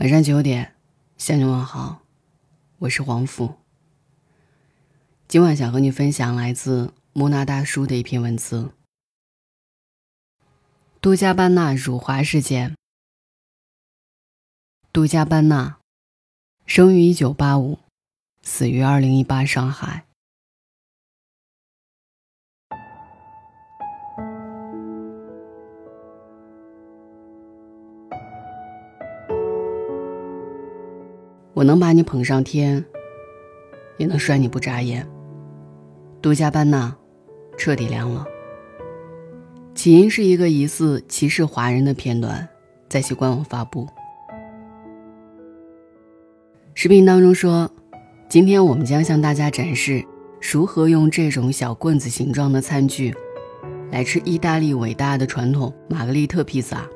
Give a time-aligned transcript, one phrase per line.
[0.00, 0.74] 晚上九点，
[1.18, 2.00] 向你问好，
[2.78, 3.56] 我是黄甫。
[5.28, 8.72] 今晚想和你分享来自木纳大叔的一篇文字：
[11.02, 12.74] 杜嘉班纳辱华事件。
[14.90, 15.78] 杜嘉班纳，
[16.64, 17.80] 生于一九八五，
[18.40, 20.06] 死于二零一八上海。
[31.60, 32.82] 我能把你捧上天，
[33.98, 35.06] 也能摔你不眨眼。
[36.22, 36.96] 杜嘉班纳
[37.58, 38.24] 彻底凉了。
[39.74, 42.48] 起因是一个疑似歧视华人的片段，
[42.88, 43.86] 在其官网发布。
[46.72, 47.70] 视频当中说，
[48.26, 50.02] 今天我们将向大家展示
[50.40, 53.14] 如何用这种小棍子形状的餐具，
[53.90, 56.88] 来吃意大利伟大的传统玛格丽特披萨。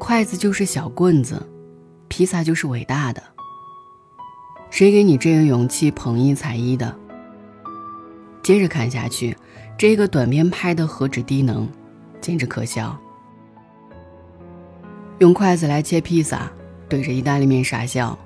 [0.00, 1.40] 筷子就是小棍子。
[2.16, 3.20] 披萨就是伟大的。
[4.70, 6.96] 谁给你这个勇气捧一踩一的？
[8.40, 9.36] 接着看下去，
[9.76, 11.68] 这个短片拍的何止低能，
[12.20, 12.96] 简直可笑。
[15.18, 16.48] 用筷子来切披萨，
[16.88, 18.16] 对着意大利面傻笑，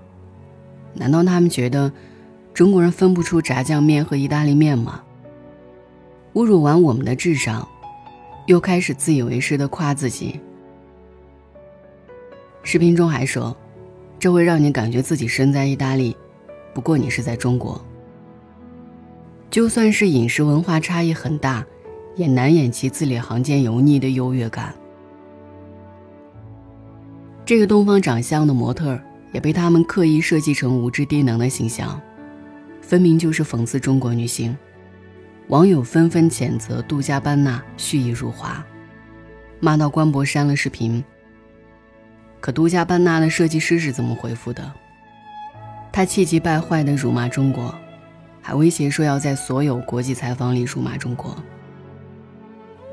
[0.93, 1.91] 难道他们觉得
[2.53, 5.03] 中国人分不出炸酱面和意大利面吗？
[6.35, 7.67] 侮辱完我们的智商，
[8.45, 10.39] 又开始自以为是的夸自己。
[12.63, 13.57] 视频中还说。
[14.19, 16.17] 这会让你感觉自己身在意大利，
[16.75, 17.81] 不过你是在中国。
[19.51, 21.65] 就算是饮食文化差异很大，
[22.17, 24.75] 也难掩其字里行间油腻的优越感。
[27.47, 29.01] 这个东方长相的模特
[29.33, 31.99] 也被他们刻意设计成无知低能的形象，
[32.83, 34.55] 分明就是讽刺中国女性。
[35.47, 38.63] 网友纷纷谴责杜嘉班纳蓄意辱华，
[39.61, 41.03] 骂到官博删了视频。
[42.41, 44.73] 可杜嘉班纳的设计师是怎么回复的？
[45.91, 47.75] 他气急败坏地辱骂中国，
[48.41, 51.37] 还威胁说要在所有国际采访里辱骂中国。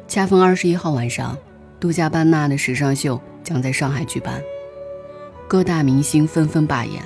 [0.08, 1.38] 恰逢二十一号晚上，
[1.80, 4.42] 杜嘉班纳的时尚秀将在上海举办，
[5.48, 7.04] 各大明星纷纷罢演，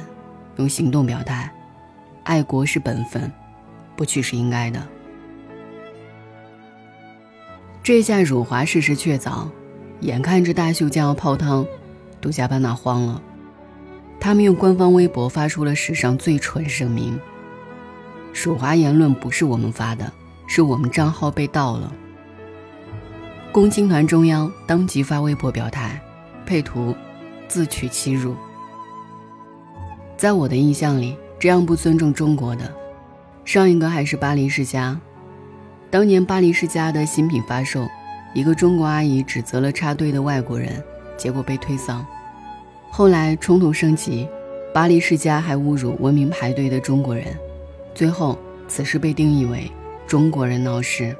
[0.56, 1.52] 用行动表态：
[2.24, 3.30] 爱国是本分，
[3.98, 4.82] 不去是应该的。
[7.84, 9.48] 这下辱华事实确凿，
[10.02, 11.66] 眼看着大秀将要泡汤。
[12.22, 13.22] 杜嘉班纳慌了，
[14.20, 17.20] 他们用官方微博发出了史上最蠢声明
[18.34, 20.12] ：“辱华言论不是我们发的，
[20.48, 21.94] 是我们账号被盗了。”
[23.52, 26.00] 共青团中央当即发微博表态，
[26.46, 26.96] 配图
[27.48, 28.36] 自取其辱。
[30.18, 32.72] 在我的印象里，这样不尊重中国的，
[33.46, 35.00] 上一个还是巴黎世家。
[35.90, 37.88] 当年巴黎世家的新品发售，
[38.36, 40.84] 一个中国阿姨指责了插队的外国人。
[41.20, 42.00] 结果被推搡，
[42.90, 44.28] 后来冲突升级，
[44.74, 47.26] 巴黎世家还侮辱文明排队的中国人，
[47.94, 49.70] 最后此事被定义为
[50.08, 51.14] 中国人闹事。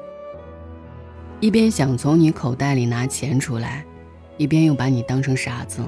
[1.38, 3.84] 一边想从你口袋里拿钱出来，
[4.38, 5.82] 一边又把你当成傻子。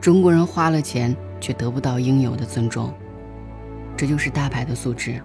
[0.00, 2.92] 中国人花了钱却得不到应有的尊重，
[3.96, 5.22] 这就是大牌的素质。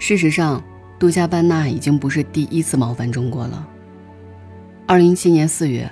[0.00, 0.60] 事实上，
[0.98, 3.68] 杜嘉班纳已经不是第一次冒犯中国了。
[4.86, 5.90] 二零一七年四月，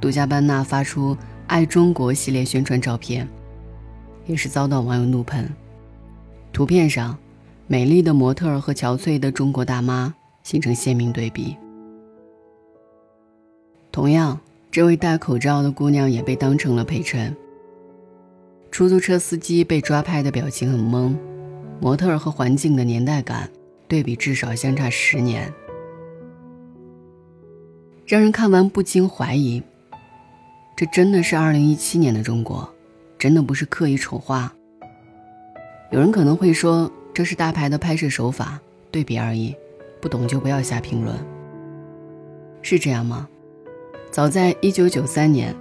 [0.00, 1.16] 杜嘉班纳发出
[1.48, 3.28] “爱中国”系列宣传照片，
[4.26, 5.52] 也是遭到网友怒喷。
[6.52, 7.18] 图片上，
[7.66, 11.56] 美丽的模特和憔悴的中国大妈形成鲜明对比。
[13.90, 14.38] 同样，
[14.70, 17.36] 这位戴口罩的姑娘也被当成了陪衬。
[18.70, 21.16] 出租车司机被抓拍的表情很懵，
[21.80, 23.50] 模特和环境的年代感
[23.88, 25.52] 对比至少相差十年。
[28.08, 29.62] 让人看完不禁怀疑：
[30.74, 32.66] 这真的是二零一七年的中国，
[33.18, 34.50] 真的不是刻意丑化。
[35.92, 38.58] 有人可能会说，这是大牌的拍摄手法，
[38.90, 39.54] 对比而已，
[40.00, 41.14] 不懂就不要瞎评论。
[42.62, 43.28] 是这样吗？
[44.10, 45.54] 早在一九九三年，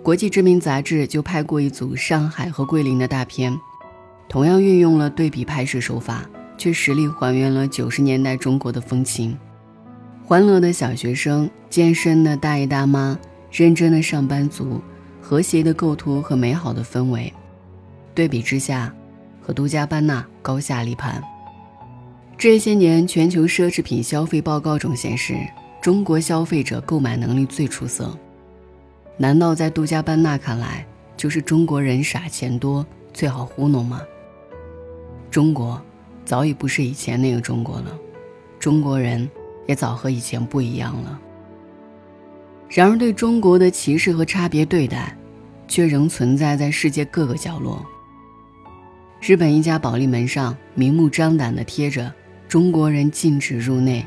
[0.00, 3.58] 国际知名杂志就拍过一组上海和桂林的大片，
[4.28, 6.24] 同样运用了对比拍摄手法，
[6.56, 9.36] 却实力还原了九十年代中国的风情。
[10.28, 13.18] 欢乐的小学生，健身的大爷大妈，
[13.50, 14.78] 认真的上班族，
[15.22, 17.32] 和谐的构图和美好的氛围，
[18.14, 18.94] 对比之下，
[19.40, 21.24] 和杜嘉班纳高下立判。
[22.36, 25.34] 这些年全球奢侈品消费报告中显示，
[25.80, 28.14] 中国消费者购买能力最出色。
[29.16, 30.86] 难道在杜嘉班纳看来，
[31.16, 32.84] 就是中国人傻钱多，
[33.14, 34.02] 最好糊弄吗？
[35.30, 35.80] 中国
[36.26, 37.98] 早已不是以前那个中国了，
[38.58, 39.26] 中国人。
[39.68, 41.20] 也早和以前不一样了。
[42.70, 45.14] 然而，对中国的歧视和差别对待，
[45.68, 47.84] 却仍存在在世界各个角落。
[49.20, 52.10] 日本一家保利门上明目张胆地贴着
[52.48, 54.04] “中国人禁止入内”，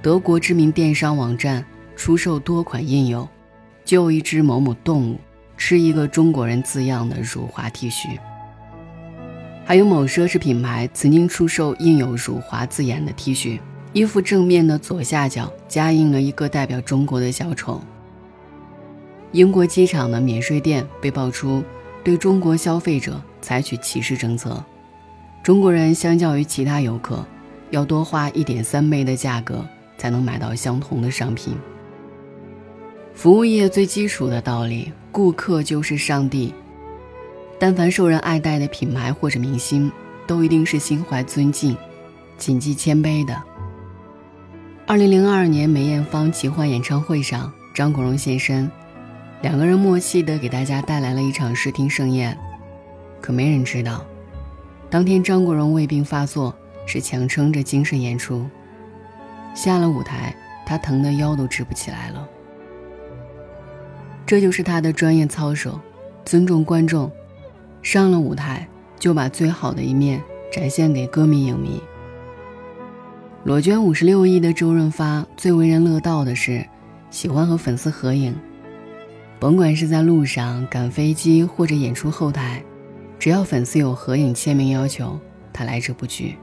[0.00, 3.28] 德国知名电商网站出售多款印有
[3.84, 5.20] “救一只某某动物，
[5.58, 8.18] 吃一个中国人”字样的辱华 T 恤。
[9.66, 13.58] 还有某奢侈品牌曾经出售印有辱华字眼的 T 恤，
[13.92, 17.80] 衣服正面的左下角加印了一个代表中国的小丑。
[19.32, 21.62] 英国机场的免税店被爆出
[22.04, 24.64] 对中国消费者采取歧视政策，
[25.42, 27.24] 中国人相较于其他游客
[27.70, 29.64] 要多花一点三倍的价格
[29.98, 31.54] 才能买到相同的商品。
[33.12, 36.54] 服务业最基础的道理，顾客就是上帝。
[37.58, 39.90] 但凡受人爱戴的品牌或者明星，
[40.26, 41.76] 都一定是心怀尊敬、
[42.38, 43.49] 谨记谦卑的。
[44.90, 48.68] 二零零二年梅艳芳奇幻演唱会上，张国荣现身。
[49.40, 52.36] 两个人默契地给大家带来了一场视听盛宴，
[53.20, 54.04] 可没人知道，
[54.90, 56.52] 当天张国荣胃病发作，
[56.86, 58.44] 是强撑着精神演出。
[59.54, 60.34] 下了舞台，
[60.66, 62.28] 他疼得腰都直不起来了。
[64.26, 65.78] 这就是他的专业操守，
[66.24, 67.08] 尊重观众，
[67.80, 68.66] 上了舞台
[68.98, 70.20] 就把最好的一面
[70.52, 71.80] 展现给歌迷影迷。
[73.42, 76.62] 裸捐五十六亿的周润发最为人乐道的是，
[77.10, 78.36] 喜欢和粉丝合影。
[79.38, 82.62] 甭管是在路上、赶飞机或者演出后台，
[83.18, 85.18] 只要粉丝有合影签名要求，
[85.54, 86.36] 他来者不拒。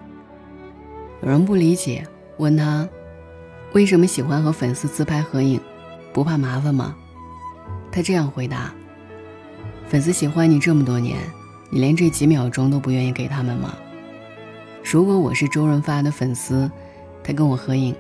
[1.22, 2.04] 有人不理解，
[2.38, 2.90] 问他
[3.74, 5.62] 为什么喜欢和粉丝自拍合影，
[6.12, 6.96] 不怕麻烦吗？
[7.92, 8.74] 他这样回答
[9.88, 11.20] ：“粉丝喜欢你这么多年，
[11.70, 13.76] 你连这几秒钟都不愿意给他们吗？
[14.84, 16.72] 如果我是周润发的粉丝，
[17.28, 17.94] 他跟我合影，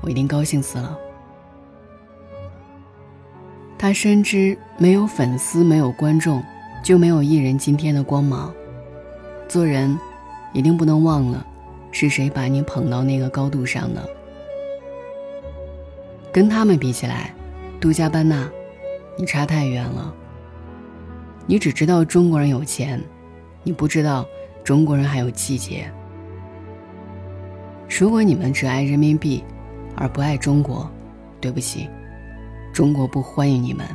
[0.00, 0.98] 我一定高兴死了。”
[3.78, 6.42] 他深知没有粉丝、没有观众，
[6.82, 8.52] 就没有艺人今天的光芒。
[9.46, 9.96] 做人，
[10.52, 11.46] 一定不能忘了，
[11.92, 14.02] 是谁把你捧到那个高度上的。
[16.32, 17.32] 跟他们比起来，
[17.80, 18.50] 杜嘉班纳，
[19.16, 20.12] 你差太远了。
[21.46, 23.00] 你只知道中国人有钱，
[23.62, 24.26] 你不知道
[24.64, 25.88] 中国人还有季节。
[27.96, 29.40] 如果你们只爱人民币，
[29.94, 30.90] 而不爱中国，
[31.40, 31.88] 对不起。
[32.72, 33.86] 中国不欢迎你们，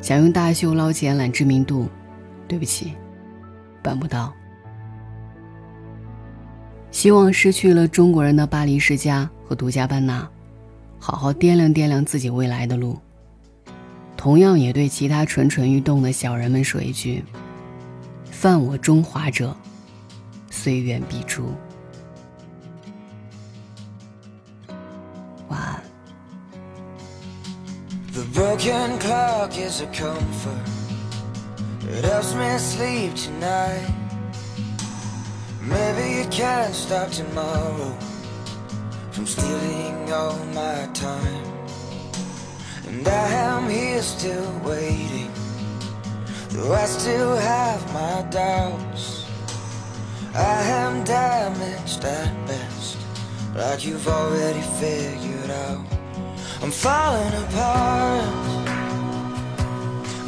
[0.00, 1.88] 想用大秀捞钱揽知名度，
[2.46, 2.92] 对不起，
[3.82, 4.32] 办不到。
[6.92, 10.30] 希望失去了中国人的巴黎世家和独家班纳，
[11.00, 12.96] 好好掂量掂量自己未来的路。
[14.16, 17.24] 同样也对其他蠢蠢欲动的小人们说一句：
[18.30, 19.52] 犯我中华者，
[20.48, 21.42] 虽远必诛。
[28.54, 30.68] Broken clock is a comfort.
[31.88, 33.92] It helps me sleep tonight.
[35.60, 37.98] Maybe it can't stop tomorrow
[39.10, 41.44] from stealing all my time.
[42.86, 45.32] And I am here still waiting,
[46.50, 49.26] though I still have my doubts.
[50.32, 52.98] I am damaged at best,
[53.56, 55.93] like you've already figured out.
[56.64, 58.24] I'm falling apart.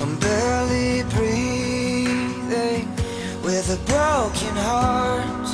[0.03, 2.85] I'm barely breathing
[3.43, 5.49] With a broken heart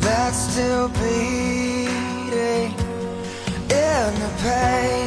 [0.00, 2.74] That's still beating
[3.70, 5.01] In the pain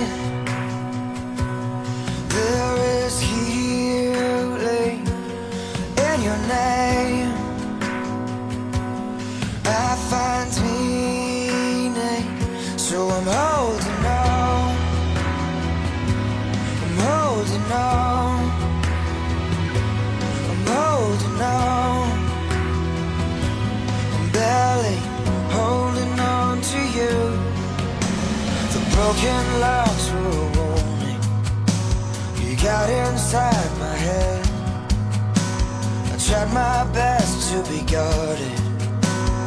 [29.26, 31.22] broken locks were warning.
[32.42, 34.46] You got inside my head.
[36.14, 38.60] I tried my best to be guarded.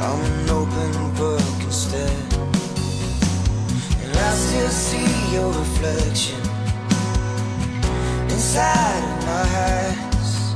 [0.04, 2.18] I'm an open book instead.
[4.02, 6.40] And I still see your reflection
[8.34, 10.54] Inside of my eyes.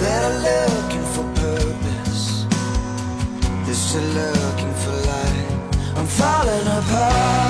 [0.00, 2.46] That are looking for purpose.
[3.64, 5.54] They're still looking for light.
[5.96, 7.43] I'm falling apart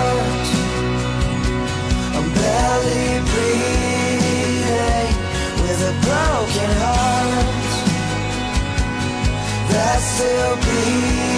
[10.16, 11.33] still be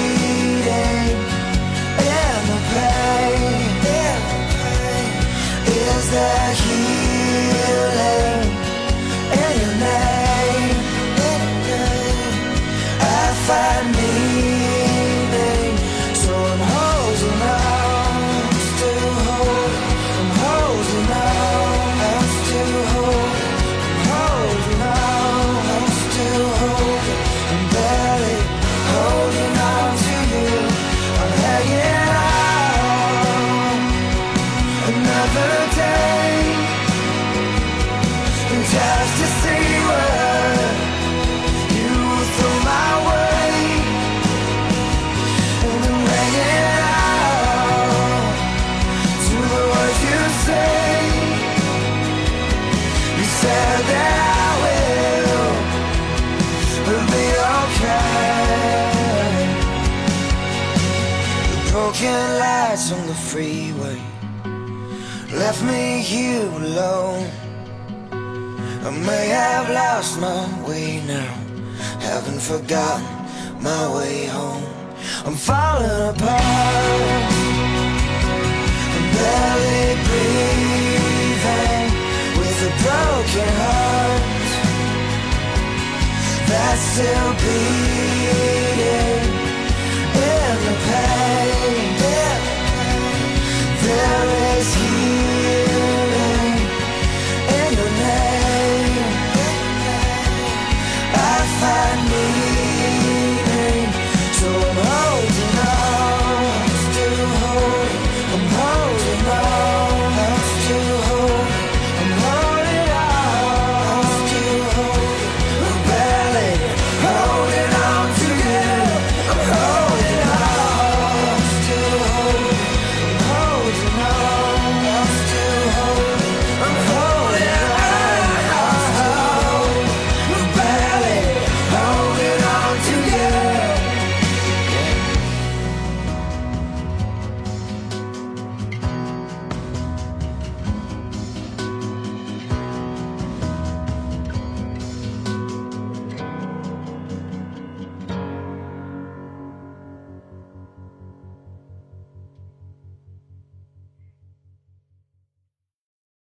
[63.07, 64.01] the freeway
[65.33, 67.31] left me here alone.
[68.11, 71.35] I may have lost my way now,
[72.01, 73.07] haven't forgotten
[73.63, 74.65] my way home.
[75.25, 77.33] I'm falling apart,
[78.95, 81.89] I'm barely breathing
[82.39, 84.23] with a broken heart
[86.49, 88.66] that's still beating.